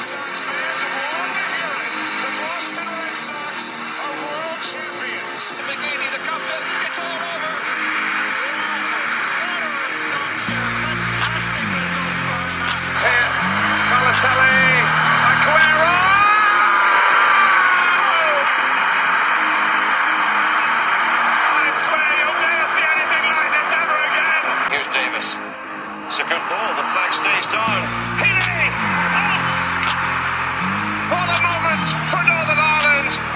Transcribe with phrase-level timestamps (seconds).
[0.00, 5.52] Sox fans have long been the Boston Red Sox are world champions.
[5.68, 7.59] McGeady, the captain, it's all over.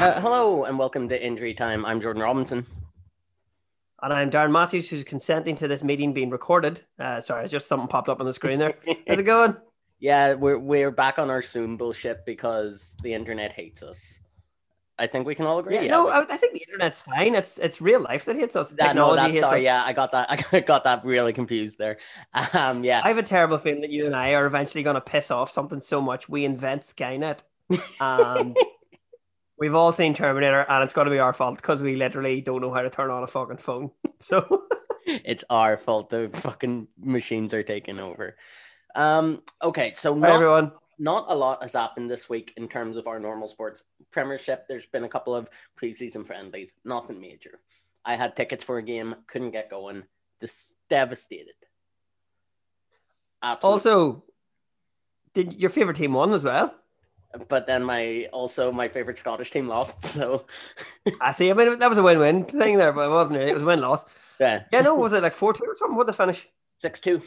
[0.05, 1.87] Uh, hello and welcome to Injury Time.
[1.87, 2.67] I'm Jordan Robinson.
[4.03, 6.83] And I'm Darren Matthews, who's consenting to this meeting being recorded.
[6.99, 8.75] Uh, sorry, just something popped up on the screen there.
[9.09, 9.57] How's it going?
[10.01, 14.21] Yeah, we're we're back on our Zoom bullshit because the internet hates us.
[14.99, 15.77] I think we can all agree.
[15.77, 17.35] Yeah, Yeah, no, I, I think the internet's fine.
[17.35, 18.75] It's it's real life that hits us.
[18.75, 19.59] that, no, Technology that's hits sorry.
[19.61, 19.65] us.
[19.65, 20.47] Yeah, I got that.
[20.53, 21.97] I got that really confused there.
[22.53, 25.01] Um, yeah, I have a terrible feeling that you and I are eventually going to
[25.01, 27.39] piss off something so much we invent Skynet.
[27.99, 28.55] And
[29.59, 32.61] we've all seen Terminator, and it's going to be our fault because we literally don't
[32.61, 33.91] know how to turn on a fucking phone.
[34.21, 34.63] So
[35.07, 36.09] it's our fault.
[36.09, 38.37] The fucking machines are taking over.
[38.95, 40.73] Um, okay, so Hi, not, everyone.
[40.99, 44.67] not a lot has happened this week in terms of our normal sports premiership.
[44.67, 47.61] There's been a couple of preseason friendlies, nothing major.
[48.03, 50.05] I had tickets for a game, couldn't get going,
[50.41, 51.55] just devastated.
[53.43, 53.75] Absolutely.
[53.75, 54.25] Also,
[55.35, 56.75] did your favorite team won as well?
[57.49, 60.03] But then my also my favorite Scottish team lost.
[60.15, 60.47] So
[61.21, 61.51] I see.
[61.51, 63.39] I mean, that was a win-win thing there, but it wasn't.
[63.39, 63.51] Really.
[63.51, 64.05] It was a win-loss.
[64.39, 65.97] yeah, Yeah, no, was it like four-two or something?
[65.97, 66.47] What the finish?
[66.79, 67.21] six two.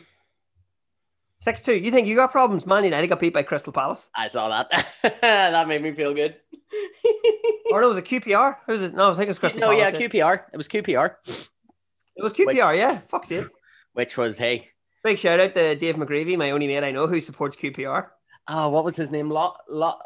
[1.40, 1.76] Six-two.
[1.76, 2.66] You think you got problems?
[2.66, 4.10] Man United got beat by Crystal Palace.
[4.16, 4.86] I saw that.
[5.22, 6.36] that made me feel good.
[7.70, 8.56] Or no, was it QPR?
[8.66, 8.94] Who was it?
[8.94, 10.08] No, I think it was Crystal no, yeah, Palace.
[10.08, 10.42] QPR.
[10.54, 12.78] It was QPR, It was QPR.
[12.78, 13.46] Yeah, fuck's it.
[13.92, 14.70] which was hey,
[15.04, 18.08] Big shout out to Dave McGreevy, my only mate I know who supports QPR.
[18.48, 19.30] Oh, what was his name?
[19.30, 20.02] Lot, lot.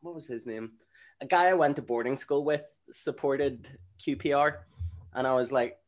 [0.00, 0.72] What was his name?
[1.20, 3.68] A guy I went to boarding school with supported
[4.04, 4.58] QPR,
[5.14, 5.78] and I was like,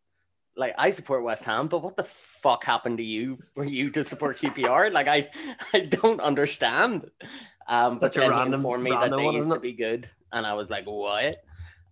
[0.57, 4.05] like I support West Ham, but what the fuck happened to you for you to
[4.05, 4.93] support QPR?
[4.93, 5.31] like I,
[5.73, 7.11] I don't understand.
[7.69, 10.09] Um, but Such a then he informed me that they one, used to be good,
[10.33, 11.43] and I was like, what?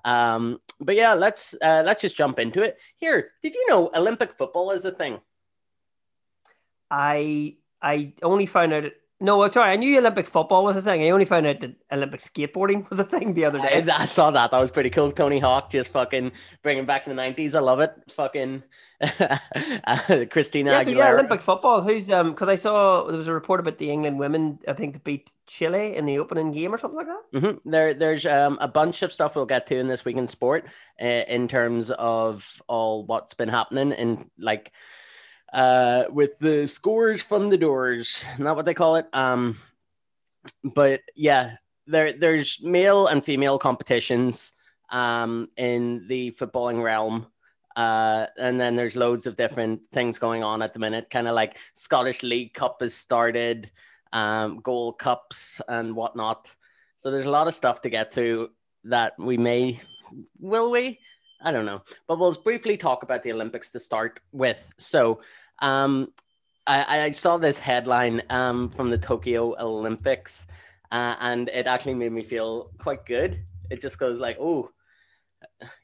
[0.04, 2.78] Um, but yeah, let's uh, let's just jump into it.
[2.96, 5.20] Here, did you know Olympic football is a thing?
[6.90, 8.84] I I only found out.
[9.20, 11.02] No, sorry, I knew Olympic football was a thing.
[11.02, 13.84] I only found out that Olympic skateboarding was a thing the other day.
[13.86, 14.50] I, I saw that.
[14.50, 15.12] That was pretty cool.
[15.12, 16.32] Tony Hawk just fucking
[16.62, 17.54] bringing back the nineties.
[17.54, 17.92] I love it.
[18.10, 18.62] Fucking
[19.00, 19.38] uh,
[20.30, 20.84] Christina yeah, Aguilera.
[20.84, 21.82] so yeah, Olympic football.
[21.82, 22.30] Who's um?
[22.30, 24.58] Because I saw there was a report about the England women.
[24.66, 27.40] I think that beat Chile in the opening game or something like that.
[27.40, 30.26] hmm There, there's um, a bunch of stuff we'll get to in this week in
[30.26, 30.66] sport,
[31.00, 34.72] uh, in terms of all what's been happening and like,
[35.52, 39.06] uh, with the scores from the doors, not what they call it.
[39.12, 39.56] Um,
[40.62, 41.56] but yeah,
[41.86, 44.52] there, there's male and female competitions,
[44.90, 47.26] um, in the footballing realm.
[47.76, 51.34] Uh, and then there's loads of different things going on at the minute, kind of
[51.34, 53.70] like Scottish League Cup has started,
[54.12, 56.54] um, goal Cups and whatnot.
[56.98, 58.50] So there's a lot of stuff to get through
[58.84, 59.80] that we may,
[60.38, 60.98] will we?
[61.42, 61.82] I don't know.
[62.06, 64.72] But we'll briefly talk about the Olympics to start with.
[64.78, 65.20] So
[65.60, 66.12] um,
[66.66, 70.46] I, I saw this headline um, from the Tokyo Olympics,
[70.92, 73.42] uh, and it actually made me feel quite good.
[73.70, 74.70] It just goes like, oh,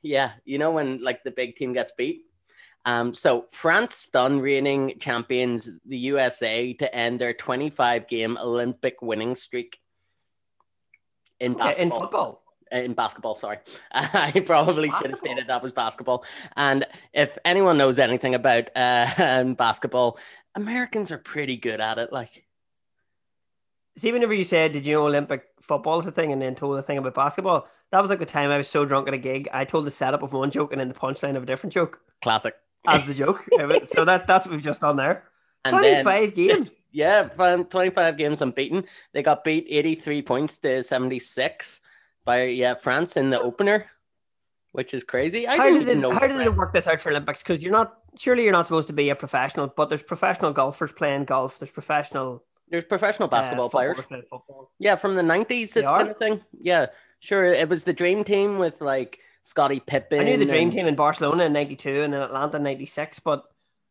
[0.02, 2.22] yeah, you know when like the big team gets beat.
[2.84, 9.34] Um, so France stun reigning champions the USA to end their 25 game Olympic winning
[9.34, 9.80] streak
[11.40, 12.45] in Okay, in football.
[12.72, 13.58] Uh, in basketball, sorry.
[13.92, 16.24] I probably should have stated that was basketball.
[16.56, 20.18] And if anyone knows anything about uh, um, basketball,
[20.54, 22.12] Americans are pretty good at it.
[22.12, 22.44] Like,
[23.98, 26.76] See, whenever you said, "Did you know Olympic football is a thing?" and then told
[26.76, 29.18] the thing about basketball, that was like the time I was so drunk at a
[29.18, 29.48] gig.
[29.54, 32.00] I told the setup of one joke and then the punchline of a different joke
[32.20, 32.54] classic.
[32.86, 33.44] as the joke.
[33.84, 35.24] so that that's what we've just done there.
[35.64, 36.74] And then- Twenty-five games.
[36.92, 38.84] Yeah, 25 games unbeaten.
[39.12, 41.80] They got beat 83 points to 76
[42.26, 43.86] by yeah France in the opener,
[44.72, 45.46] which is crazy.
[45.46, 46.10] I how didn't it, know.
[46.10, 47.42] how did they work this out for Olympics?
[47.42, 50.92] Because you're not surely you're not supposed to be a professional, but there's professional golfers
[50.92, 51.58] playing golf.
[51.58, 53.96] There's professional There's professional uh, basketball players.
[53.98, 54.72] football.
[54.78, 55.98] Yeah, from the 90s, it's are?
[56.00, 56.40] been a thing.
[56.60, 56.86] Yeah,
[57.20, 57.44] sure.
[57.44, 60.20] It was the dream team with like Scottie Pippen.
[60.20, 63.20] I knew the dream and- team in Barcelona in '92 and in Atlanta in '96,
[63.20, 63.44] but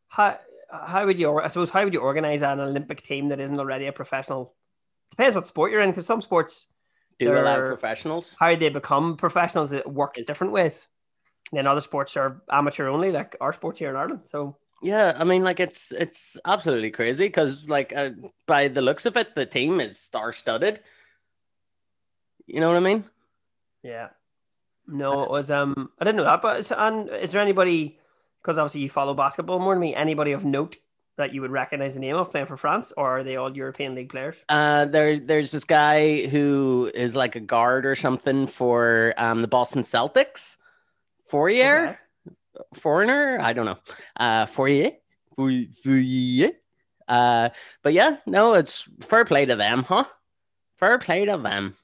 [0.09, 0.37] how
[0.69, 1.39] how would you?
[1.39, 4.53] I suppose how would you organize an Olympic team that isn't already a professional?
[5.11, 6.67] Depends what sport you're in, because some sports
[7.19, 8.35] do allow they're- professionals.
[8.39, 10.87] how they become professionals it works It's- different ways.
[11.51, 14.21] And then other sports are amateur only, like our sports here in Ireland.
[14.25, 18.09] So Yeah, I mean, like it's it's absolutely crazy because, like, uh,
[18.45, 20.81] by the looks of it, the team is star-studded.
[22.45, 23.05] You know what I mean?
[23.83, 24.09] Yeah.
[24.87, 27.97] No, it was um I didn't know that, but and is there anybody
[28.41, 30.75] because obviously you follow basketball more than me, anybody of note
[31.17, 33.95] that you would recognize the name of playing for France, or are they all European
[33.95, 34.43] League players?
[34.49, 39.47] Uh, there, there's this guy who is like a guard or something for um the
[39.47, 40.57] Boston Celtics.
[41.27, 41.97] Fournier,
[42.55, 42.65] Okay.
[42.75, 43.77] foreigner, I don't know.
[44.15, 44.91] Uh, Fournier,
[45.35, 46.51] Fournier.
[47.07, 47.49] Uh,
[47.83, 50.05] but yeah, no, it's fair play to them, huh?
[50.77, 51.75] Fair play to them.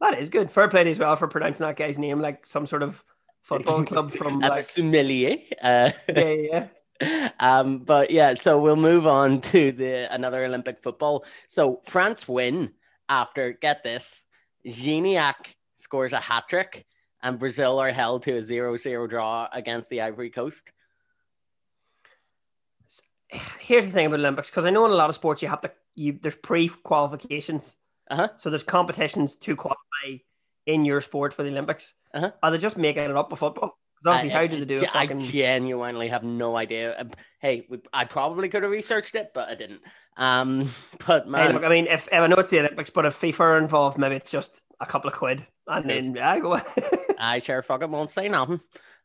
[0.00, 0.50] That is good.
[0.50, 3.04] Fair play as well for pronouncing that guy's name like some sort of
[3.42, 5.36] football club from like sommelier.
[5.62, 6.66] Uh, yeah, yeah.
[7.40, 11.24] Um, but yeah, so we'll move on to the another Olympic football.
[11.48, 12.72] So France win
[13.08, 14.24] after get this,
[14.66, 16.86] Gignac scores a hat trick,
[17.22, 20.70] and Brazil are held to a 0-0 draw against the Ivory Coast.
[23.58, 25.60] Here's the thing about Olympics because I know in a lot of sports you have
[25.60, 27.76] to you there's pre qualifications.
[28.10, 28.28] Uh-huh.
[28.36, 30.18] So there's competitions to qualify
[30.66, 31.94] in your sport for the Olympics.
[32.12, 32.32] Uh-huh.
[32.42, 33.79] Are they just making it up with football?
[34.06, 34.90] Obviously, I- how do they do it?
[34.94, 36.98] I Fucking, genuinely have no idea.
[36.98, 37.10] Um,
[37.40, 39.80] Hey, we, I probably could have researched it, but I didn't.
[40.18, 40.68] Um,
[41.06, 43.18] but Hey, man, look, I mean, if, if I know it's the Olympics, but if
[43.18, 46.54] FIFA are involved, maybe it's just a couple of quid, and then yeah, go.
[46.56, 46.62] Need
[47.18, 48.60] I sure fucking won't say nothing.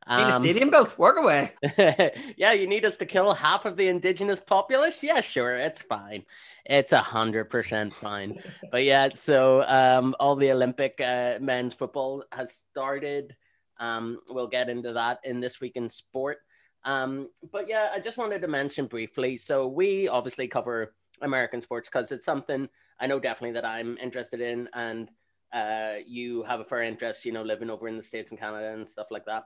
[0.08, 0.98] Need a Um, stadium built.
[1.00, 1.54] Work away.
[2.38, 5.02] yeah, you need us to kill half of the indigenous populace?
[5.02, 6.26] Yeah, sure, it's fine.
[6.66, 8.40] It's a hundred percent fine.
[8.70, 13.36] But yeah, so um, all the Olympic uh, men's football has started.
[13.80, 16.40] Um, we'll get into that in this week in sport.
[16.84, 19.38] Um, but yeah, I just wanted to mention briefly.
[19.38, 22.70] So we obviously cover American sports because it's something
[23.00, 25.10] I know definitely that I'm interested in, and
[25.52, 28.74] uh, you have a fair interest, you know, living over in the states and Canada
[28.74, 29.46] and stuff like that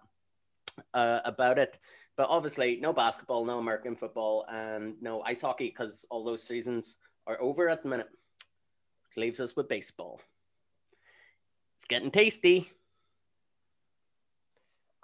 [0.94, 1.80] uh, about it.
[2.16, 6.98] But obviously, no basketball, no American football, and no ice hockey because all those seasons
[7.26, 8.10] are over at the minute.
[9.08, 10.22] Which leaves us with baseball.
[11.78, 12.70] It's getting tasty.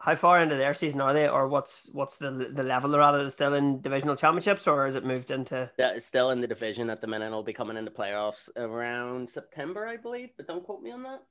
[0.06, 3.16] How far into their season are they, or what's what's the the level they're at?
[3.16, 5.72] Is it still in divisional championships, or is it moved into?
[5.80, 7.26] That is still in the division at the minute.
[7.26, 11.24] It'll be coming into playoffs around September, I believe, but don't quote me on that.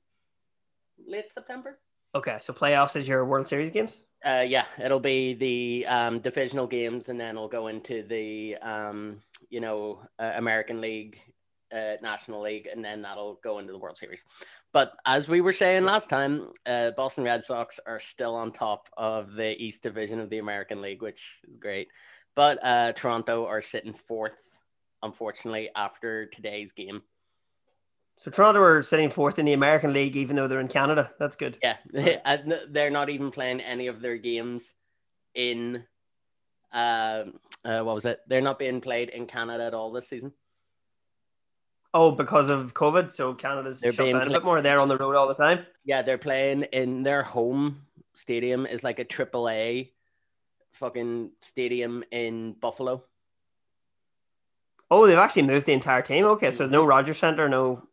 [1.07, 1.79] Late September.
[2.15, 3.99] Okay, so playoffs is your World Series games.
[4.25, 9.21] Uh, yeah, it'll be the um, divisional games, and then it'll go into the um,
[9.49, 11.21] you know uh, American League,
[11.73, 14.23] uh, National League, and then that'll go into the World Series.
[14.73, 18.89] But as we were saying last time, uh, Boston Red Sox are still on top
[18.97, 21.87] of the East Division of the American League, which is great.
[22.35, 24.49] But uh, Toronto are sitting fourth,
[25.01, 27.01] unfortunately, after today's game.
[28.17, 31.11] So Toronto are sitting fourth in the American League, even though they're in Canada.
[31.19, 31.57] That's good.
[31.61, 31.77] Yeah,
[32.25, 34.73] and they're not even playing any of their games
[35.33, 35.83] in.
[36.71, 38.19] Um, uh, what was it?
[38.27, 40.33] They're not being played in Canada at all this season.
[41.97, 44.61] Oh, because of COVID, so Canada's They're shut down a bit more.
[44.61, 45.65] They're on the road all the time.
[45.85, 47.83] Yeah, they're playing in their home
[48.13, 49.89] stadium is like a triple A
[50.73, 53.05] fucking stadium in Buffalo.
[54.91, 56.25] Oh, they've actually moved the entire team.
[56.25, 57.87] Okay, so no Rogers Center, no.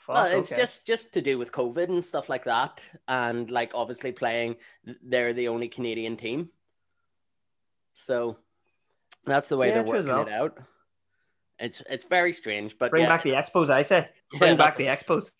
[0.00, 0.60] Fuck, Well, it's okay.
[0.60, 4.56] just just to do with COVID and stuff like that, and like obviously playing,
[5.02, 6.50] they're the only Canadian team,
[7.94, 8.36] so
[9.24, 10.58] that's the way Yeah, they're working it out.
[11.58, 13.08] It's it's very strange, but bring yeah.
[13.08, 13.68] back the Expos.
[13.70, 14.08] I say
[14.38, 15.32] bring that's- back the Expos.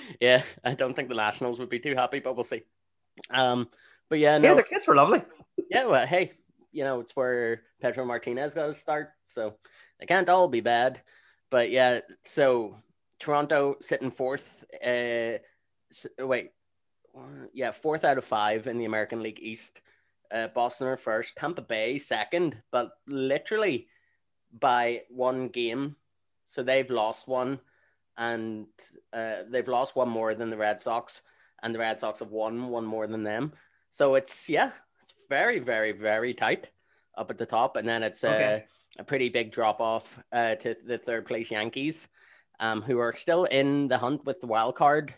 [0.20, 2.62] yeah, I don't think the Nationals would be too happy, but we'll see.
[3.32, 3.68] Um,
[4.08, 5.22] but yeah, Yeah, no, the kids were lovely.
[5.70, 6.32] yeah, well, hey,
[6.72, 9.54] you know, it's where Pedro Martinez got to start, so
[9.98, 11.00] they can't all be bad.
[11.50, 12.76] But yeah, so
[13.18, 14.64] Toronto sitting fourth.
[14.84, 15.38] Uh,
[16.20, 16.50] wait,
[17.52, 19.80] yeah, fourth out of five in the American League East.
[20.32, 23.88] Uh, Boston are first, Tampa Bay second, but literally
[24.58, 25.96] by one game.
[26.46, 27.60] So they've lost one,
[28.16, 28.66] and
[29.12, 31.22] uh, they've lost one more than the Red Sox,
[31.62, 33.52] and the Red Sox have won one more than them.
[33.90, 36.70] So it's yeah, it's very, very, very tight
[37.16, 38.64] up at the top, and then it's Okay.
[38.98, 42.08] a, a pretty big drop off uh, to the third place Yankees,
[42.58, 45.14] um, who are still in the hunt with the wild card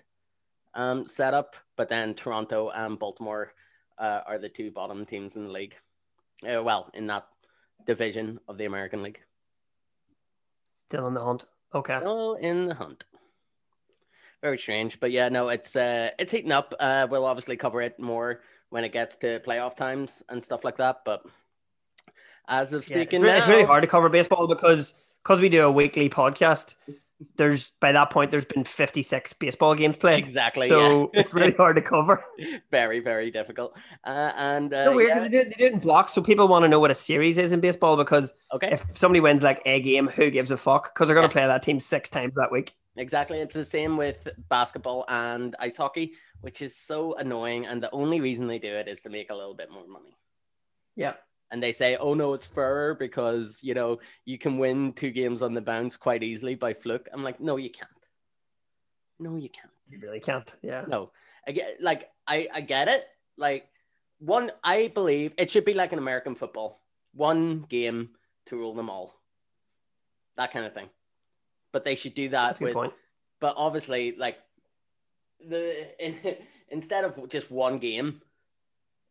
[0.74, 3.52] um, setup, but then Toronto and Baltimore
[3.98, 5.76] uh, are the two bottom teams in the league.
[6.44, 7.26] Uh, well, in that
[7.86, 9.20] division of the American League,
[10.78, 11.44] Still in the hunt.
[11.74, 11.98] Okay.
[11.98, 13.04] still in the hunt.
[14.42, 16.74] Very strange, but yeah, no, it's uh, it's heating up.
[16.80, 20.78] Uh, we'll obviously cover it more when it gets to playoff times and stuff like
[20.78, 21.02] that.
[21.04, 21.24] But
[22.48, 25.40] as of Yeah, it's, speaking re- now, it's really hard to cover baseball because because
[25.40, 26.74] we do a weekly podcast.
[27.36, 30.18] There's by that point there's been 56 baseball games played.
[30.24, 31.20] Exactly, So yeah.
[31.20, 32.24] it's really hard to cover.
[32.70, 33.76] very very difficult.
[34.04, 36.48] Uh, and uh, So weird yeah, they, do, they do it in blocks, so people
[36.48, 39.60] want to know what a series is in baseball because okay, if somebody wins like
[39.66, 40.94] a game, who gives a fuck?
[40.94, 41.28] Because they're going Yeah.
[41.28, 42.74] to play that team six times that week.
[42.96, 43.38] exactly.
[43.40, 46.12] It's the same with basketball and ice hockey,
[46.42, 47.66] which is so annoying.
[47.66, 50.16] And the only reason they do it is to make a little bit more money.
[50.96, 51.14] Yeah.
[51.52, 55.42] And they say, "Oh no, it's fair because you know you can win two games
[55.42, 57.90] on the bounce quite easily by fluke." I'm like, "No, you can't.
[59.20, 59.70] No, you can't.
[59.88, 60.52] You really can't.
[60.62, 60.84] Yeah.
[60.88, 61.12] No,
[61.46, 63.06] I get like I I get it.
[63.36, 63.68] Like
[64.18, 66.80] one, I believe it should be like an American football,
[67.14, 68.10] one game
[68.46, 69.14] to rule them all,
[70.36, 70.88] that kind of thing.
[71.72, 72.92] But they should do that That's a good with point.
[73.40, 74.38] but obviously like
[75.48, 75.88] the
[76.68, 78.22] instead of just one game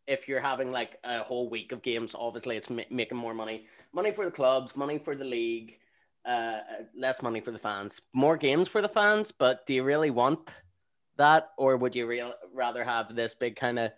[0.06, 3.66] if you're having like a whole week of games obviously it's ma- making more money
[3.92, 5.78] money for the clubs money for the league
[6.24, 6.58] uh
[6.96, 10.50] less money for the fans more games for the fans but do you really want
[11.16, 13.90] that or would you real rather have this big kind of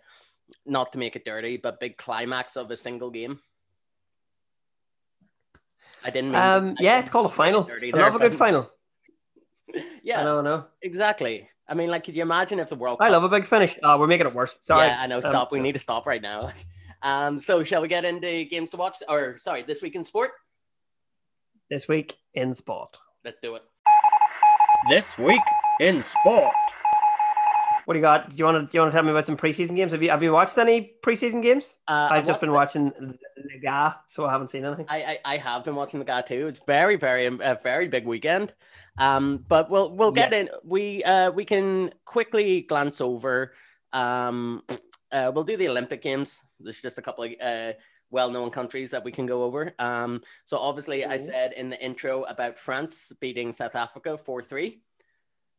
[0.65, 3.39] not to make it dirty but big climax of a single game
[6.03, 7.69] i didn't mean Um, I yeah, didn't it's called a final.
[7.71, 8.69] I love a good final.
[10.03, 10.65] yeah I know, I know.
[10.81, 11.49] Exactly.
[11.67, 13.13] I mean, like, could you imagine if the World I Cup?
[13.13, 13.77] love a big finish.
[13.81, 14.57] Oh, we're making it worse.
[14.61, 14.87] Sorry.
[14.87, 15.15] Yeah, I know.
[15.15, 15.51] Um, Stop.
[15.51, 16.51] we need to stop right now.
[17.01, 18.97] Um, so shall we get into games to watch?
[19.09, 20.31] Or sorry, this week in sport.
[21.69, 22.97] This week in sport.
[23.23, 23.63] Let's do it.
[24.89, 25.41] This week
[25.79, 26.53] in sport.
[27.85, 28.29] What do you got?
[28.31, 29.91] Do you want to do you want to tell me about some preseason games?
[29.91, 31.77] Have you have you watched any preseason games?
[31.87, 33.17] Uh, I've just been watched watching
[33.53, 34.87] Liga, so I haven't seen anything.
[34.89, 36.47] I, I I have been watching the guy too.
[36.47, 38.53] It's very very a very big weekend.
[38.97, 40.49] Um, but we'll we'll get in.
[40.63, 43.53] We uh we can quickly glance over.
[43.93, 44.63] Um,
[45.11, 46.41] uh, we'll do the Olympic Games.
[46.59, 47.73] There's just a couple of uh
[48.11, 49.73] well-known countries that we can go over.
[49.77, 54.81] Um, so obviously I said in the intro about France beating South Africa four three.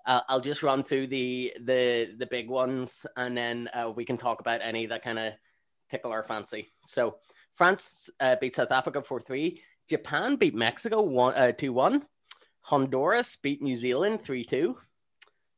[0.07, 4.17] Uh, I'll just run through the the the big ones, and then uh, we can
[4.17, 5.33] talk about any that kind of
[5.91, 6.73] tickle our fancy.
[6.87, 7.17] So
[7.55, 9.63] France uh, beat South Africa four three.
[9.89, 12.05] Japan beat Mexico one uh, one.
[12.63, 14.79] Honduras beat New Zealand three two.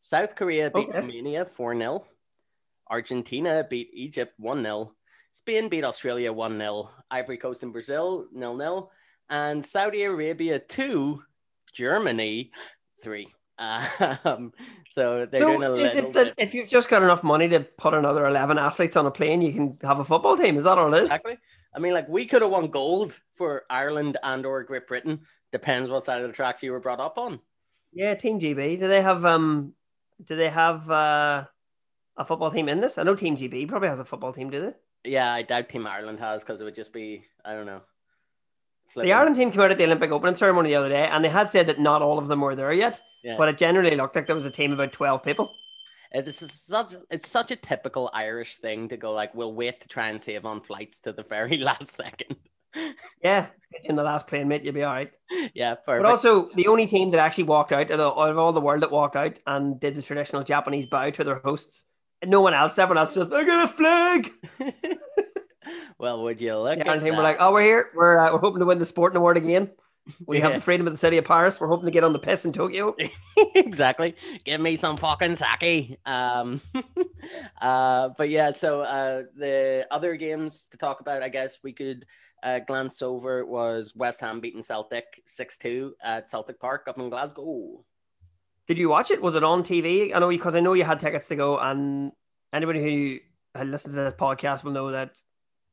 [0.00, 1.00] South Korea beat Okay.
[1.00, 2.06] Romania four 0
[2.88, 4.94] Argentina beat Egypt one 0
[5.32, 8.90] Spain beat Australia one 0 Ivory Coast and Brazil nil nil,
[9.28, 11.22] and Saudi Arabia two.
[11.74, 12.50] Germany
[13.02, 13.28] three.
[13.58, 14.52] Um,
[14.88, 17.48] so they're doing a So is little it that if you've just got enough money
[17.48, 20.56] to put another eleven athletes on a plane, you can have a football team?
[20.56, 21.10] Is that all it is?
[21.10, 21.38] Exactly.
[21.74, 25.20] I mean, like we could have won gold for Ireland and or Great Britain.
[25.52, 27.40] Depends what side of the tracks you were brought up on.
[27.92, 28.78] Yeah, Team GB.
[28.78, 29.74] Do they have um?
[30.24, 31.44] Do they have uh,
[32.16, 32.98] a football team in this?
[32.98, 34.50] I know Team GB probably has a football team.
[34.50, 35.10] Do they?
[35.10, 37.82] Yeah, I doubt Team Ireland has because it would just be I don't know.
[38.96, 41.28] The Ireland team came out at the Olympic opening ceremony the other day, and they
[41.28, 43.36] had said that not all of them were there yet, Yeah.
[43.36, 45.54] but it generally looked like there was a team of about twelve people.
[46.14, 49.80] Uh, This is such it's such a typical Irish thing to go like we'll wait
[49.82, 52.36] to try and save on flights to the very last second.
[53.22, 53.46] Yeah,
[53.84, 55.12] in the last plane, mate, you'll be all right.
[55.54, 58.82] yeah, But also, the only team that actually walked out out of, all the world
[58.82, 61.86] that walked out and did the traditional Japanese bow to their hosts.
[62.20, 64.30] And no one else, everyone else just, I got a flag.
[65.98, 67.90] well, would you look Ireland team were like, oh, we're here.
[67.94, 69.70] We're, uh, we're hoping to win the sporting award again.
[70.26, 71.60] We have the freedom of the city of Paris.
[71.60, 72.96] We're hoping to get on the piss in Tokyo.
[73.54, 74.16] exactly.
[74.44, 75.98] Give me some fucking sake.
[76.06, 76.60] Um,
[77.60, 82.06] uh, but yeah, so uh, the other games to talk about, I guess we could
[82.42, 87.10] uh, glance over was West Ham beating Celtic 6 2 at Celtic Park up in
[87.10, 87.84] Glasgow.
[88.66, 89.20] Did you watch it?
[89.20, 90.14] Was it on TV?
[90.14, 92.12] I know because I know you had tickets to go, and
[92.52, 95.18] anybody who listens to this podcast will know that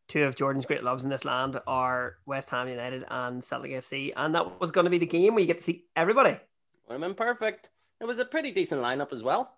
[0.07, 4.13] two of Jordan's great loves in this land are West Ham United and Celtic FC,
[4.15, 6.37] and that was going to be the game where you get to see everybody.
[7.15, 7.69] Perfect.
[7.99, 9.51] It was a pretty decent lineup as well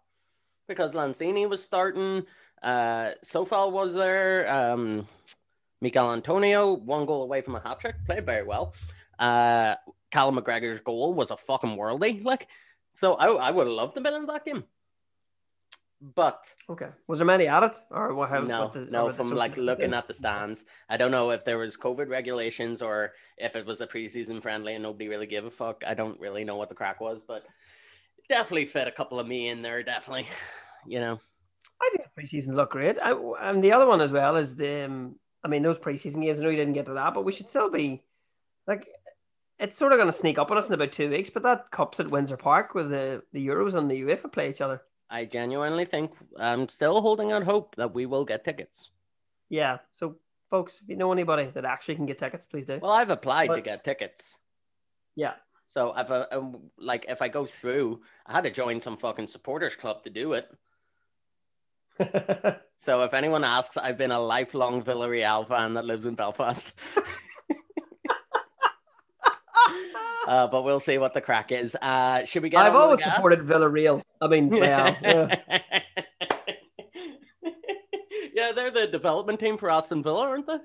[0.68, 2.26] because Lanzini was starting.
[2.62, 4.48] Uh, Sofal was there.
[4.52, 5.08] Um,
[5.82, 8.74] Michail Antonio, one goal away from a hat trick, played very well.
[9.20, 9.76] Uh,
[10.12, 12.24] Callum McGregor's goal was a fucking worldie.
[12.24, 12.48] Like,
[12.94, 14.64] so I, I would have loved to been in that game.
[16.00, 16.90] But Okay.
[17.08, 18.30] Was there many at it, or what?
[18.30, 21.44] How, no, what the, no, from like looking at the stands, I don't know if
[21.44, 25.46] there was COVID regulations or if it was a preseason friendly and nobody really gave
[25.46, 25.84] a fuck.
[25.88, 27.46] I don't really know what the crack was, but
[28.30, 29.82] definitely fit a couple of me in there.
[29.82, 30.28] Definitely,
[30.88, 31.20] you know.
[31.82, 32.98] I think the preseasons look great.
[33.02, 33.12] I,
[33.42, 34.86] and the other one as well is the.
[34.86, 36.40] Um, I mean, those preseason games.
[36.40, 38.04] I know you didn't get to that, but we should still be
[38.68, 38.88] like.
[39.60, 41.72] It's sort of going to sneak up on us in about two weeks, but that
[41.72, 44.84] cups at Windsor Park with the the Euros and the UEFA play each other.
[45.10, 48.90] I genuinely think I'm still holding out hope that we will get tickets.
[49.50, 49.78] Yeah.
[49.94, 50.18] So,
[50.50, 52.80] folks, if you know anybody that actually can get tickets, please do.
[52.82, 54.38] Well, I've applied to get tickets.
[55.16, 55.34] yeah.
[55.70, 59.28] So if I, um, like if I go through, I had to join some fucking
[59.28, 60.50] supporters club to do it.
[62.80, 66.74] So if anyone asks, I've been a lifelong Villarreal fan that lives in Belfast.
[70.28, 71.76] uh, but we'll see what the crack is.
[71.82, 72.60] Uh, should we get?
[72.60, 74.02] I've on to the always supported Villarreal.
[74.22, 75.36] I mean, yeah, yeah.
[78.34, 80.58] yeah, they're the development team for Aston Villa, aren't they?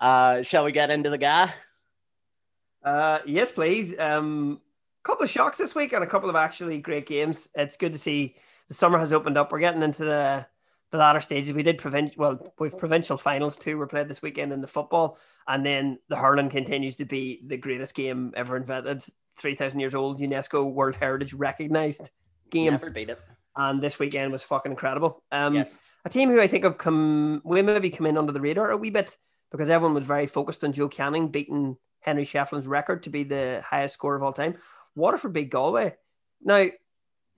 [0.00, 1.52] uh, shall we get into the guy?
[2.82, 3.98] Uh, yes, please.
[3.98, 4.60] Um,
[5.04, 7.48] a couple of shocks this week and a couple of actually great games.
[7.54, 8.36] It's good to see
[8.68, 9.52] the summer has opened up.
[9.52, 10.46] We're getting into the
[10.90, 11.52] the latter stages.
[11.52, 13.78] We did provincial, well, we've provincial finals too.
[13.78, 17.56] Were played this weekend in the football, and then the hurling continues to be the
[17.56, 19.04] greatest game ever invented.
[19.36, 22.10] Three thousand years old, UNESCO World Heritage recognized
[22.50, 23.18] game, Never beat it.
[23.56, 25.22] and this weekend was fucking incredible.
[25.30, 25.78] Um, yes.
[26.04, 28.76] a team who I think have come, we maybe come in under the radar a
[28.76, 29.16] wee bit
[29.52, 33.62] because everyone was very focused on Joe Canning beating Henry Shefflin's record to be the
[33.64, 34.56] highest score of all time.
[34.96, 35.94] Waterford beat Galway.
[36.42, 36.66] Now,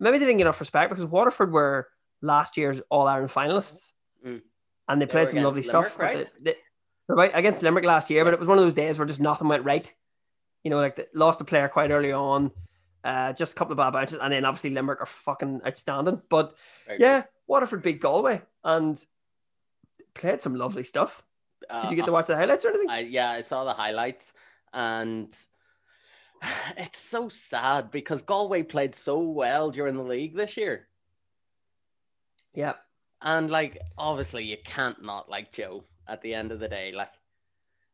[0.01, 1.89] maybe they didn't get enough respect because Waterford were
[2.23, 3.93] last year's All Ireland finalists
[4.25, 4.41] Mm.
[4.89, 5.99] and they They played some lovely Limerick, stuff.
[5.99, 6.29] right?
[6.41, 6.59] they- they-
[7.09, 9.49] right against Limerick last year, but it was one of those days where just nothing
[9.49, 9.93] went right.
[10.63, 12.53] You know, like they lost a player quite early on,
[13.05, 16.23] uh, just a couple of bad bounces, and then obviously Limerick are fucking outstanding.
[16.29, 16.57] But
[16.99, 19.05] yeah, Waterford beat Galway and
[20.15, 21.25] played some lovely stuff.
[21.69, 22.89] Uh, Did you get to watch the highlights or anything?
[22.91, 24.33] I yeah, I saw the highlights,
[24.73, 25.35] and
[26.77, 30.89] it's so sad because Galway played so well during the league this year,
[32.55, 32.75] yeah,
[33.21, 36.93] and like obviously you can't not like Joe at the end of the day.
[36.93, 37.11] Like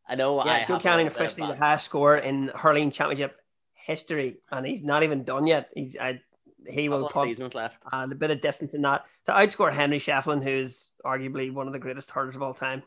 [0.09, 0.59] I know I yeah.
[0.59, 3.37] have Joe Canning officially the highest scorer in hurling championship
[3.75, 5.71] history, and he's not even done yet.
[5.75, 6.21] He's I,
[6.67, 7.77] he will put seasons left.
[7.93, 11.73] uh, a bit of distance in that to outscore Henry Shefflin, who's arguably one of
[11.73, 12.83] the greatest hurlers of all time.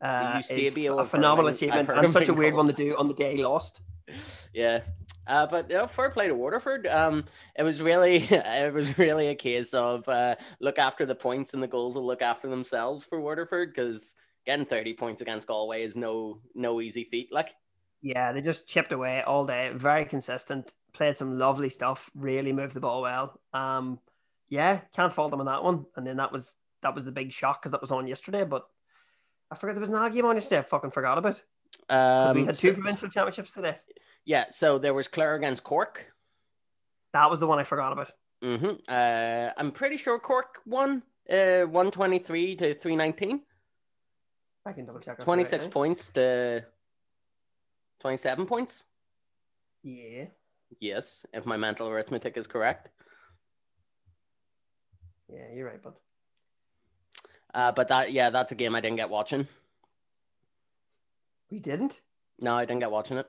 [0.00, 3.12] Uh, is a phenomenal hurling, achievement and such a weird one to do on the
[3.12, 3.82] day he lost.
[4.54, 4.80] Yeah.
[5.26, 6.86] Uh, but you know, fair play to Waterford.
[6.86, 7.24] Um,
[7.56, 11.62] it was really, it was really a case of uh, look after the points and
[11.62, 15.96] the goals will look after themselves for Waterford because getting thirty points against Galway is
[15.96, 17.28] no no easy feat.
[17.32, 17.50] Like,
[18.02, 19.70] Yeah, they just chipped away all day.
[19.74, 20.72] Very consistent.
[20.92, 22.10] Played some lovely stuff.
[22.14, 23.38] Really moved the ball well.
[23.52, 24.00] Um,
[24.48, 25.86] yeah, can't fault them on that one.
[25.96, 28.44] And then that was that was the big shock because that was on yesterday.
[28.44, 28.66] But
[29.50, 30.58] I forgot there was another game on yesterday.
[30.58, 31.42] I fucking forgot about.
[31.90, 33.76] Um, we had two so- provincial championships today.
[34.24, 34.46] yeah.
[34.50, 36.06] So there was Clare against Cork.
[37.12, 38.12] That was the one I forgot about.
[38.42, 41.02] hmm Uh, I'm pretty sure Cork won.
[41.28, 43.42] Uh, one twenty three to three nineteen.
[44.66, 45.12] I can double check.
[45.12, 45.70] after Twenty right six now.
[45.70, 46.64] points to
[48.00, 48.84] twenty seven points.
[49.82, 50.26] Yeah.
[50.78, 52.88] Yes, if my mental arithmetic is correct.
[55.28, 55.94] Yeah, you're right, bud.
[57.54, 59.46] Uh, but that yeah, that's a game I didn't get watching.
[61.50, 62.00] We didn't.
[62.40, 63.26] No, I didn't get watching it.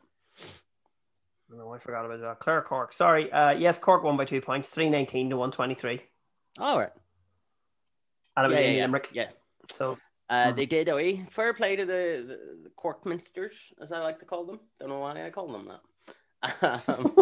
[1.49, 2.39] No, I forgot about that.
[2.39, 2.93] Clare Cork.
[2.93, 3.31] Sorry.
[3.31, 6.01] Uh, yes, Cork won by two points, three nineteen to one twenty three,
[6.59, 6.91] All right.
[8.37, 8.81] and it was yeah, in yeah.
[8.83, 9.09] Limerick.
[9.13, 9.27] Yeah.
[9.69, 9.97] So
[10.29, 10.55] Uh, Mhm.
[10.55, 10.87] They did.
[10.87, 14.61] Oh, fair play to the, the, the Corkminsters, as I like to call them.
[14.79, 16.81] Don't know why I call them that.
[16.87, 17.13] Um,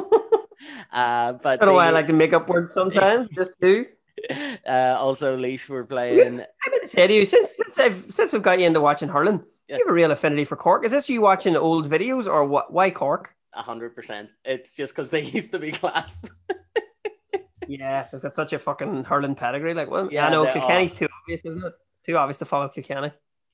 [0.94, 3.28] uh, but I don't know why I like to make up words sometimes.
[3.30, 3.88] Just do.
[4.68, 6.20] uh, also, Laois were playing.
[6.20, 9.10] I meant to say to you, since since, I've, since we've got you into watching
[9.10, 9.44] hurling.
[9.70, 10.84] You have a real affinity for Cork.
[10.84, 12.74] Is this you watching old videos or what?
[12.74, 13.36] Why Cork?
[13.54, 14.30] A hundred percent.
[14.44, 16.24] It's just because they used to be class.
[17.68, 19.76] Yeah, they've got such a fucking hurling pedigree.
[19.76, 21.74] Like, well, Yeah, I know Kilkenny's too obvious, isn't it?
[21.94, 23.12] It's too obvious to follow Kilkenny.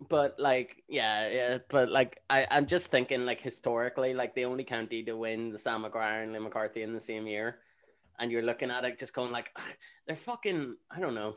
[0.10, 1.58] but like, yeah, yeah.
[1.69, 5.58] But like, I, I'm just thinking, like historically, like the only county to win the
[5.58, 7.58] Sam Maguire and Liam MacCarthy in the same year,
[8.17, 9.51] and you're looking at it, just going like,
[10.08, 10.78] they're fucking.
[10.89, 11.36] I don't know.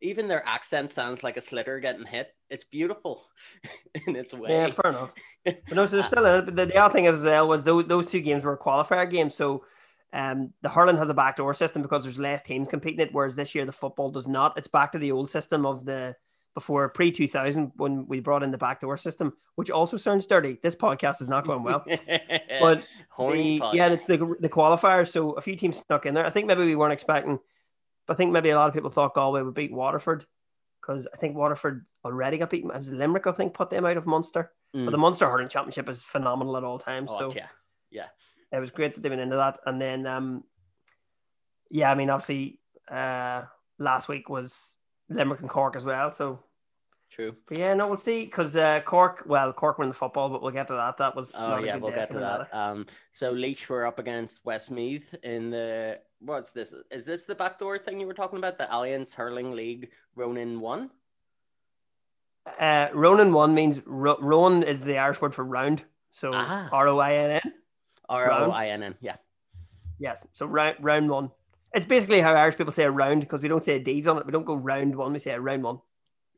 [0.00, 2.34] Even their accent sounds like a sliotar getting hit.
[2.50, 3.24] It's beautiful
[4.06, 4.50] in its way.
[4.50, 5.12] Yeah, fair enough.
[5.44, 6.44] But no, so they're still in it.
[6.46, 9.34] But the, the other thing as well was those, those two games were qualifier games.
[9.34, 9.64] So
[10.12, 13.54] um, the hurling has a backdoor system because there's less teams competing it, whereas this
[13.54, 14.56] year the football does not.
[14.56, 16.16] It's back to the old system of the
[16.54, 20.58] before pre 2000 when we brought in the backdoor system, which also sounds dirty.
[20.62, 21.84] This podcast is not going well.
[22.60, 22.84] But
[23.18, 25.08] the, yeah, the, the, the qualifiers.
[25.08, 26.24] So a few teams snuck in there.
[26.24, 27.40] I think maybe we weren't expecting,
[28.06, 30.24] but I think maybe a lot of people thought Galway would beat Waterford
[30.80, 32.70] because I think Waterford already got beaten.
[32.70, 34.52] It was Limerick, I think, put them out of Munster.
[34.74, 34.84] Mm.
[34.84, 37.10] But the Munster hurling championship is phenomenal at all times.
[37.12, 37.46] Oh, so yeah.
[38.52, 39.58] it was great that they went into that.
[39.66, 40.44] And then, um,
[41.70, 43.42] yeah, I mean, obviously, uh,
[43.78, 44.74] last week was
[45.08, 46.12] Limerick and Cork as well.
[46.12, 46.40] So,
[47.10, 47.34] True.
[47.48, 50.52] but yeah, no, we'll see because uh, Cork, well, Cork won the football, but we'll
[50.52, 50.98] get to that.
[50.98, 52.54] That was Oh yeah, we'll get to that.
[52.54, 56.74] Um, so Laois were up against Westmeath in the what's this?
[56.90, 58.58] Is this the backdoor thing you were talking about?
[58.58, 60.90] The Allianz Hurling League Roinn one.
[62.58, 65.82] Uh, Roinn one means ro- Rowan is the Irish word for round.
[66.10, 66.68] So Ah.
[66.72, 67.52] R O I N N.
[68.08, 68.94] R O I N N.
[69.00, 69.16] Yeah.
[69.98, 70.26] Yes.
[70.32, 71.30] So round round one.
[71.72, 74.18] It's basically how Irish people say a round because we don't say a D's on
[74.18, 74.26] it.
[74.26, 75.12] We don't go round one.
[75.12, 75.80] We say a round one.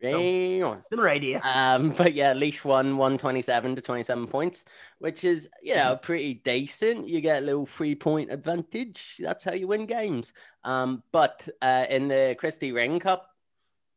[0.02, 0.82] Right.
[0.82, 1.40] Similar idea.
[1.42, 4.64] Um, but yeah, Laois won 127 to 27 points,
[4.98, 7.08] which is, you know, pretty decent.
[7.08, 9.16] You get a little three point advantage.
[9.18, 10.32] That's how you win games.
[10.64, 13.28] Um, but uh, in the Christy Ring Cup,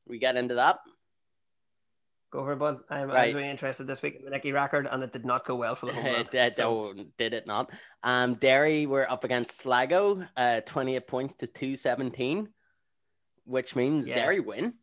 [0.07, 0.79] we get into that.
[2.31, 2.77] Go for it, bud.
[2.89, 3.25] I'm, I Right.
[3.27, 5.75] was really interested this week in the Nicky Rackard, and it did not go well
[5.75, 6.29] for the homeland.
[6.33, 7.71] It, uh, So, did it not?
[8.03, 12.47] Um, Derry were up against Sligo, uh, 28 points to 217,
[13.45, 14.15] which means Yeah.
[14.15, 14.75] Derry win.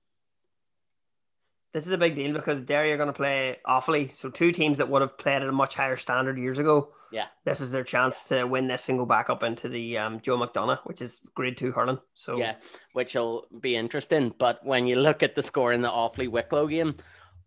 [1.76, 4.10] This is a big deal because Derry are going to play Offaly.
[4.10, 6.88] So two teams that would have played at a much higher standard years ago.
[7.12, 7.26] Yeah.
[7.44, 10.38] This is their chance to win this and go back up into the um, Joe
[10.38, 11.98] McDonagh, which is Grade Two hurling.
[12.14, 12.54] So Yeah,
[12.94, 14.32] which will be interesting.
[14.38, 16.94] But when you look at the score in the Offaly Wicklow game,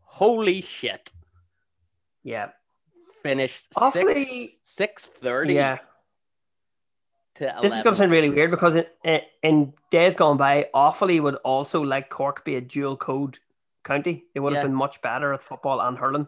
[0.04, 1.12] holy shit.
[2.22, 2.50] yeah,
[3.24, 5.56] Finished Offaly- six six thirty.
[5.56, 5.80] yeah.
[7.40, 8.78] This is going to sound really weird because
[9.42, 13.40] in days gone by, Offaly would also, like Cork, be a dual code
[13.90, 14.26] county.
[14.34, 14.68] They would have Yeah.
[14.68, 16.28] been much better at football and hurling.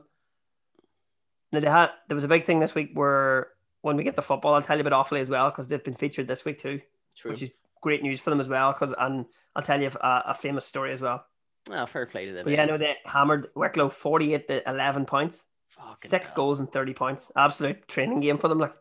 [1.53, 3.49] Now, they had, there was a big thing this week where
[3.81, 5.95] when we get the football, I'll tell you about Offaly as well because they've been
[5.95, 6.81] featured this week too,
[7.15, 7.31] True.
[7.31, 8.71] which is great news for them as well.
[8.71, 11.25] Because and I'll tell you a, a famous story as well.
[11.69, 12.45] oh, fair play to them.
[12.45, 16.35] But yeah, no, they hammered Wicklow 48 to 11 points, Fucking six hell.
[16.37, 17.31] goals and 30 points.
[17.35, 18.59] Absolute training game for them.
[18.59, 18.75] Like,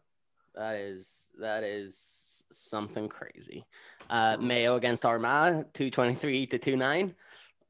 [0.55, 3.67] That is that is something crazy.
[4.09, 7.15] Uh, Mayo against Armagh, two twenty three to two nine.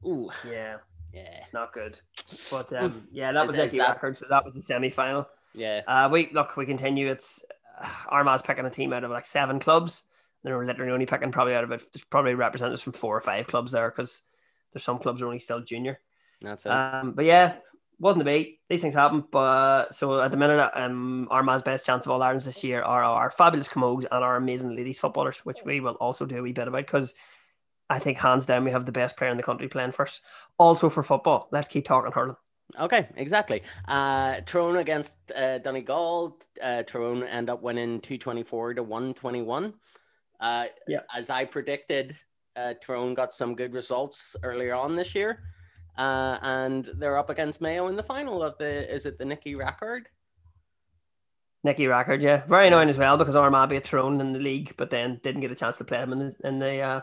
[0.05, 0.77] Ooh, yeah,
[1.13, 1.99] yeah, not good.
[2.49, 4.17] But um, yeah, that Is- was Nicky that- record.
[4.17, 5.27] So that was the semi final.
[5.53, 5.81] yeah.
[5.87, 7.09] Uh, we look, we continue.
[7.09, 7.43] It's
[7.81, 10.03] uh, Armagh's picking a team out of like seven clubs.
[10.43, 11.81] They're literally only picking probably out of it.
[11.93, 14.23] There's probably representatives from four or five clubs there because
[14.73, 15.99] there's some clubs are only still junior.
[16.41, 16.71] That's it.
[16.71, 17.57] Um, but yeah,
[17.99, 18.59] wasn't a beat.
[18.67, 19.23] These things happen.
[19.31, 23.03] But so at the minute, um, Armagh's best chance of all Irelands this year are
[23.03, 26.53] our fabulous Camogues and our amazing ladies footballers, which we will also do a wee
[26.53, 27.13] bit about because
[27.91, 30.21] I think hands down we have the best player in the country playing first.
[30.57, 32.37] Also for football, let's keep talking hurling.
[32.79, 33.63] Okay, exactly.
[33.85, 36.39] Uh, Tyrone against uh, Donegal.
[36.63, 39.73] Uh, Tyrone end up winning 224 to 121.
[40.39, 41.01] Uh, Yeah.
[41.13, 42.15] As I predicted,
[42.55, 45.37] uh, Tyrone got some good results earlier on this year.
[45.97, 49.55] Uh, and they're up against Mayo in the final of the, is it the Nicky
[49.55, 50.07] Rackard?
[51.65, 54.89] Nicky Rackard, yeah, very annoying as well because Armagh beat Tyrone in the league, but
[54.89, 57.01] then didn't get a chance to play him in the in the uh,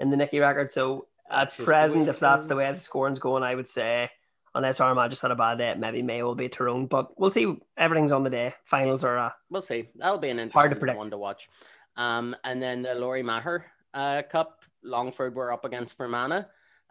[0.00, 0.72] in the Nicky Rackard.
[0.72, 4.10] So at That's present, if that's the way the scoring's going, I would say
[4.54, 6.86] unless Armagh just had a bad day, maybe May will be Tyrone.
[6.86, 7.56] But we'll see.
[7.76, 8.54] Everything's on the day.
[8.64, 9.88] Finals are uh, We'll see.
[9.96, 10.98] That'll be an Hard to interesting predict.
[10.98, 11.48] one to watch.
[11.96, 13.62] Um, and then the Lory Meagher
[13.94, 16.44] uh, Cup, Longford were up against Fermanagh.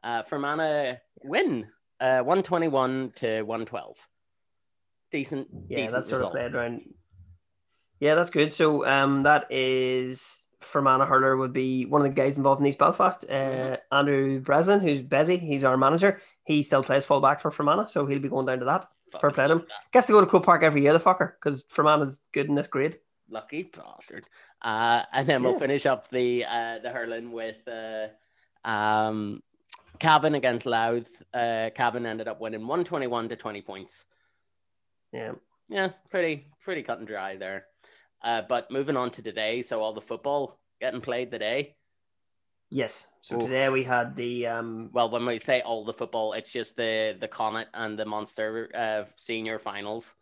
[0.03, 1.67] Uh, Fermanagh win
[1.99, 4.07] uh, 121 to 112.
[5.11, 6.33] Decent, yeah, decent that's sort of result.
[6.33, 6.81] played around.
[7.99, 8.53] Yeah, that's good.
[8.53, 12.79] So um, that is Fermanagh hurler would be one of the guys involved in East
[12.79, 13.23] Belfast.
[13.29, 16.21] Uh, Andrew Breslin, who's busy, he's our manager.
[16.43, 18.87] He still plays fullback for Fermanagh, so he'll be going down to that.
[19.19, 19.65] fair play him.
[19.91, 22.67] Gets to go to Croke Park every year, the fucker, because Fermanagh's good in this
[22.67, 22.99] grade.
[23.29, 24.25] Lucky bastard.
[24.61, 28.07] Uh, and then we'll finish up the uh, the hurling with uh,
[28.67, 29.41] um,
[29.99, 31.09] Cavan against Louth.
[31.33, 34.05] Uh, Cavan ended up winning 121 to 20 points.
[35.13, 35.33] Yeah.
[35.69, 37.65] Yeah, pretty pretty cut and dry there.
[38.21, 41.75] Uh, but moving on to today, so all the football getting played today.
[42.69, 43.07] Yes.
[43.21, 43.41] So Ooh.
[43.41, 47.17] today we had the um Well, when we say all the football, it's just the
[47.19, 50.13] the Connacht and the Munster uh, senior finals.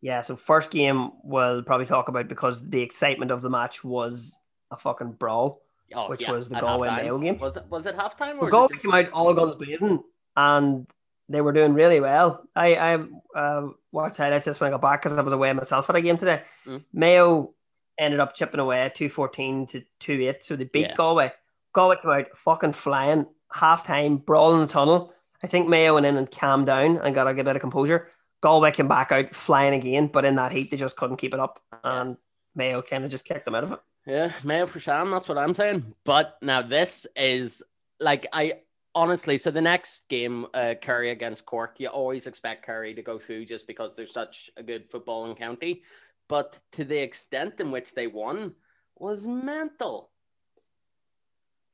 [0.00, 4.36] yeah, so first game we'll probably talk about because the excitement of the match was
[4.70, 5.62] a fucking brawl.
[5.92, 6.88] Oh, Which yeah, was the Galway.
[6.88, 7.38] Mayo game.
[7.38, 10.02] Was it was it halftime or Well, Galway just- came out all guns blazing
[10.36, 10.86] and
[11.30, 12.42] they were doing really well.
[12.54, 15.88] I I uh, watched highlights this when I got back because I was away myself
[15.88, 16.42] at a game today.
[16.66, 16.84] Mm.
[16.92, 17.54] Mayo
[17.98, 20.94] ended up chipping away 214 to 2 8, so they beat Yeah.
[20.94, 21.32] Galway.
[21.72, 25.14] Galway came out fucking flying, half time, brawl in the tunnel.
[25.42, 28.08] I think Mayo went in and calmed down and got a good bit of composure.
[28.42, 31.40] Galway came back out flying again, but in that heat, they just couldn't keep it
[31.40, 31.60] up.
[31.84, 32.16] And
[32.54, 33.80] Mayo kind of just kicked them out of it.
[34.06, 35.94] Yeah, Mayo for Sham, that's what I'm saying.
[36.04, 37.62] But now this is
[38.00, 38.54] like I
[38.94, 43.18] honestly so the next game, uh Kerry against Cork, you always expect Kerry to go
[43.18, 45.82] through just because they're such a good footballing county.
[46.28, 48.54] But to the extent in which they won
[48.96, 50.10] was mental.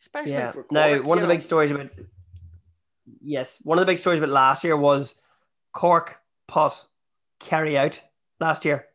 [0.01, 0.53] Especially Yeah.
[0.53, 0.73] for Cork.
[0.73, 1.35] Now, one of the know.
[1.35, 1.91] big stories about
[3.21, 5.15] yes, one of the big stories about last year was
[5.73, 6.73] Cork put
[7.41, 8.01] Kerry out
[8.41, 8.89] last year.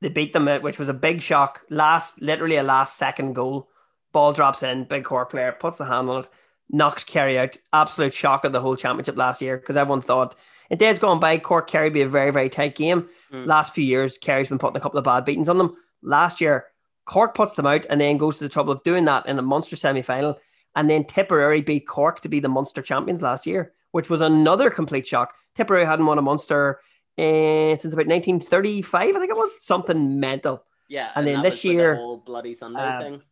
[0.00, 1.62] They beat them, uh, which was a big shock.
[1.70, 3.70] Last, literally a last second goal.
[4.12, 6.28] Ball drops in, big Cork player puts the hand on it,
[6.70, 7.56] knocks Kerry out.
[7.72, 10.36] Absolute shock of the whole championship last year because everyone thought
[10.70, 13.08] in days gone by, Cork Kerry be a very, very tight game.
[13.32, 13.46] Mm.
[13.46, 15.76] Last few years, Kerry's been putting a couple of bad beatings on them.
[16.02, 16.66] Last year,
[17.04, 19.42] Cork puts them out and then goes to the trouble of doing that in a
[19.42, 20.38] Munster semi final.
[20.74, 24.70] And then Tipperary beat Cork to be the Munster champions last year, which was another
[24.70, 25.34] complete shock.
[25.54, 26.80] Tipperary hadn't won a Munster
[27.18, 29.64] uh, since about 1935, I think it was.
[29.64, 30.64] Something mental.
[30.88, 33.22] Yeah, And then that this year, the whole bloody Sunday um, thing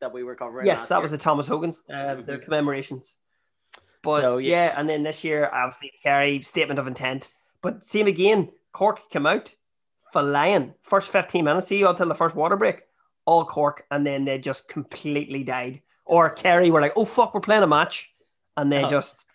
[0.00, 0.66] that we were covering.
[0.66, 1.02] Yes, that year.
[1.02, 2.44] was the Thomas Hogan's, uh, their Mhm.
[2.44, 3.16] commemorations.
[4.02, 4.66] But So, yeah.
[4.66, 4.74] yeah.
[4.80, 7.28] and then this year, obviously, Kerry statement of intent.
[7.62, 9.54] But same again, Cork came out
[10.12, 10.74] flying.
[10.82, 12.82] First 15 minutes, see until the first water break,
[13.26, 15.82] all Cork, and then they just completely died.
[16.04, 18.14] Or Kerry were like, oh fuck, we're playing a match.
[18.56, 18.88] And they Oh.
[18.88, 19.26] just,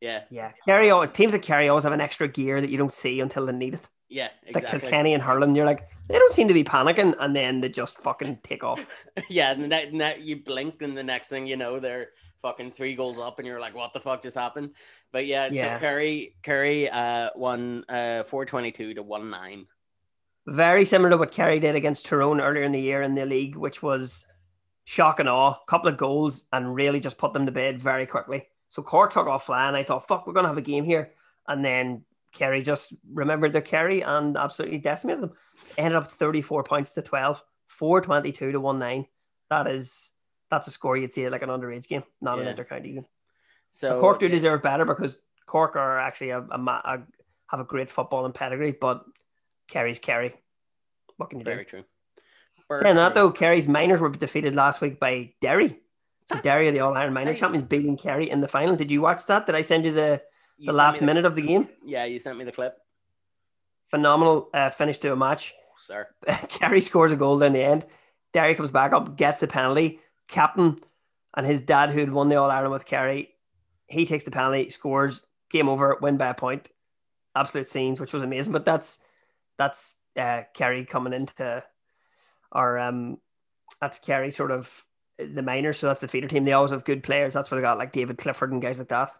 [0.00, 3.20] yeah, yeah, Kerry, teams that Kerry always have an extra gear that you don't see
[3.20, 3.88] until they need it.
[4.08, 4.80] Yeah, It's like exactly.
[4.88, 5.56] Kilkenny and Hurling.
[5.56, 8.88] You're like, they don't seem to be panicking, and then they just fucking take off.
[9.28, 12.10] yeah, and then that, you blink, and the next thing you know, they're
[12.42, 14.70] fucking three goals up, and you're like, "What the fuck just happened?"
[15.10, 15.74] But yeah, Yeah.
[15.76, 19.66] so Kerry, Kerry, uh, won uh four twenty two to one nine.
[20.46, 23.56] Very similar to what Kerry did against Tyrone earlier in the year in the league,
[23.56, 24.26] which was
[24.84, 25.56] shock and awe.
[25.66, 28.46] couple of goals and really just put them to bed very quickly.
[28.68, 29.74] So Cork took off flying.
[29.74, 31.12] I thought, fuck, we're going to have a game here.
[31.48, 32.04] And then
[32.36, 35.32] Kerry just remembered their Kerry and absolutely decimated them.
[35.78, 39.06] Ended up 34 points to 12, 422 to 1 9.
[39.50, 40.12] That is,
[40.50, 42.50] that's a score you'd see at like an underage game, not an Yeah.
[42.50, 43.06] inter-county game.
[43.70, 47.02] So Cork do deserve better because Cork are actually a, a, a
[47.48, 49.04] have a great football and pedigree, but
[49.68, 50.34] Kerry's Kerry.
[51.16, 51.50] What can you do?
[51.52, 51.84] very true.
[52.80, 55.78] Saying that though, Kerry's minors were defeated last week by Derry.
[56.28, 58.74] So Derry are the All Iron Minor champions beating Kerry in the final.
[58.76, 59.46] Did you watch that?
[59.46, 60.20] Did I send you the,
[60.58, 61.68] You the last minute of the game?
[61.84, 62.78] Yeah, you sent me the clip,
[63.90, 65.54] Phenomenal uh, finish to a match.
[65.56, 66.08] oh, sir.
[66.48, 67.86] Kerry scores a goal down the end.
[68.32, 70.00] Derry comes back up, gets a penalty.
[70.28, 70.80] Captain
[71.36, 73.30] and his dad, who had won the All Ireland with Kerry,
[73.86, 76.70] he takes the penalty, scores, game over, win by a point.
[77.34, 78.52] Absolute scenes, which was amazing.
[78.52, 78.98] But that's
[79.58, 81.62] that's uh, Kerry coming into
[82.50, 83.18] our um,
[83.80, 84.84] that's Kerry sort of
[85.18, 86.44] the minors, so that's the feeder team.
[86.44, 87.34] They always have good players.
[87.34, 89.10] That's where they got like David Clifford and guys like that.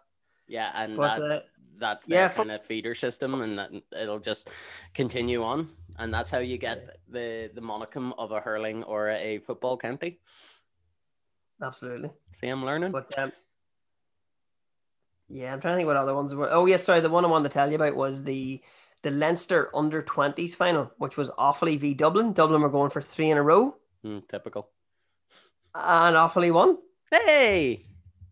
[0.47, 1.39] Yeah, and But that, uh,
[1.77, 4.49] that's yeah, their for- of feeder system, and that it'll just
[4.93, 9.39] continue on, and that's how you get the the monicum of a hurling or a
[9.39, 10.19] football county.
[11.61, 12.11] absolutely.
[12.31, 12.91] See, I'm learning.
[12.91, 13.31] But um,
[15.29, 16.47] yeah, I'm trying to think what other ones were.
[16.51, 17.01] Oh, yes, sorry.
[17.01, 18.61] The one I wanted to tell you about was the
[19.03, 22.33] the Leinster under 20s final, which was Offaly v Dublin.
[22.33, 24.69] Dublin were going for three in a row, Hmm, typical.
[25.75, 26.77] and Offaly won.
[27.11, 27.85] Hey,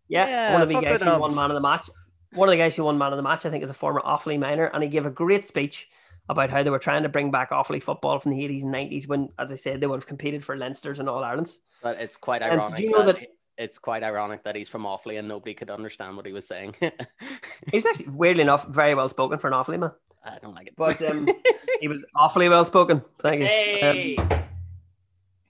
[0.08, 1.90] Yeah, Yeah, one of the guys won man of the match.
[2.36, 4.02] One of the guys who won man of the match, I think, is a former
[4.02, 5.90] Offaly minor, and he gave a great speech
[6.28, 9.08] about how they were trying to bring back Offaly football from the 80s and 90s
[9.08, 11.60] when, as I said, they would have competed for Leinsters and All Irelands.
[11.84, 12.80] but it's quite And did ironic.
[12.80, 16.18] you know that, that- it's quite ironic that he's from Offaly and nobody could understand
[16.18, 16.76] what he was saying.
[16.82, 19.92] He was actually, weirdly enough, very well spoken for an Offaly man,
[20.26, 20.74] I don't like it.
[20.76, 21.28] but um,
[21.80, 23.02] he was awfully well spoken.
[23.22, 23.48] Thank you.
[23.48, 24.30] hey, Um,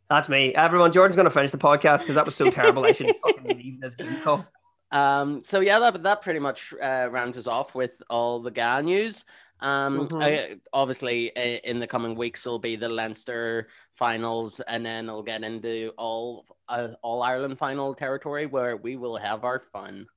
[0.10, 0.54] That's me.
[0.54, 2.86] Everyone, Jordan's going to finish the podcast because that was so terrible.
[2.86, 4.46] I should have fucking leave this Zoom call.
[4.92, 8.82] Um, so yeah, that that pretty much uh, rounds us off with all the GA
[8.82, 9.26] news.
[9.62, 10.24] Um, Mhm.
[10.24, 11.28] I- obviously,
[11.64, 16.46] in the coming weeks will be the Leinster finals, and then we'll get into all
[16.68, 20.08] uh, all Ireland final territory where we will have our fun.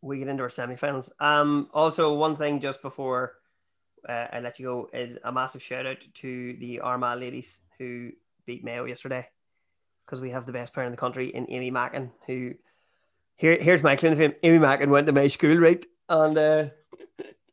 [0.00, 1.10] We get into our semi-finals.
[1.18, 3.34] Um, also, one thing just before
[4.08, 8.12] uh, I let you go is a massive shout out to the Armagh ladies who
[8.46, 9.28] beat Mayo yesterday
[10.06, 12.12] because we have the best player in the country in Aimee Mackin.
[12.26, 12.54] Who
[13.38, 14.34] here here's my claim to fame.
[14.42, 15.84] Aimee Mackin went to my school, right?
[16.10, 16.66] And uh,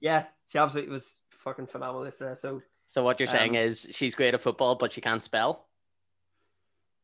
[0.02, 2.36] yeah, she absolutely was fucking phenomenal yesterday.
[2.38, 5.66] So So what you're saying Um, is she's great at football, but she can't spell.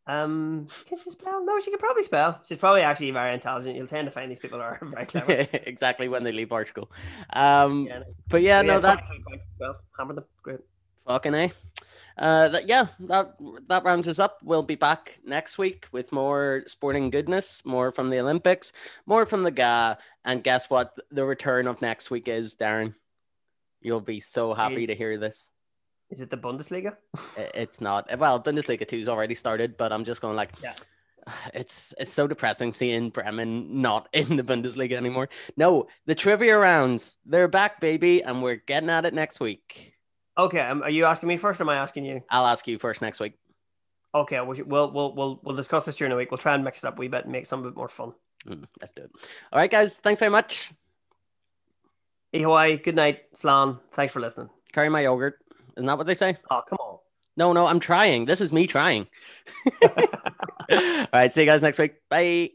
[0.07, 1.45] Um, can she spell?
[1.45, 2.41] No, she can probably spell.
[2.47, 3.75] She's probably actually very intelligent.
[3.77, 5.31] You'll tend to find these people are very clever.
[5.53, 6.91] exactly when they leave our school.
[7.31, 9.75] Um, Yeah, but yeah, no, that 23 points to 12.
[9.97, 10.25] Hammer them.
[10.41, 10.59] Great.
[11.05, 11.51] Fucking a.
[12.21, 13.35] Uh, that, yeah, that
[13.67, 14.37] that rounds us up.
[14.43, 18.73] We'll be back next week with more sporting goodness, more from the Olympics,
[19.07, 20.95] more from the GA, and guess what?
[21.09, 22.93] The return of next week is Darren.
[23.81, 25.51] You'll be so happy Is- to hear this.
[26.11, 26.95] Is it the Bundesliga?
[27.55, 28.39] It's not well.
[28.39, 30.75] Bundesliga two's already started, but I'm just going like, Yeah.
[31.55, 35.29] It's it's so depressing seeing Bremen not in the Bundesliga anymore.
[35.57, 39.93] No, the trivia rounds they're back, baby, and we're getting at it next week.
[40.37, 42.21] Okay, um, are you asking me first or am I asking you?
[42.29, 43.33] I'll ask you first next week.
[44.13, 46.31] Okay, we'll, we'll, we'll, we'll discuss this during the week.
[46.31, 47.87] We'll try and mix it up a wee bit and make some of it more
[47.87, 48.13] fun.
[48.45, 49.11] Mm, let's do it.
[49.51, 49.97] All right, guys.
[49.97, 50.71] Thanks very much.
[52.31, 53.23] Hey, Hawaii, good night.
[53.33, 54.49] Slan, thanks for listening.
[54.71, 55.39] Carry my yogurt.
[55.75, 56.37] Isn't that what they say?
[56.49, 56.97] Oh, come on.
[57.37, 58.25] No, no, I'm trying.
[58.25, 59.07] This is me trying.
[59.83, 61.31] All right.
[61.31, 61.95] See you guys next week.
[62.09, 62.51] Bye.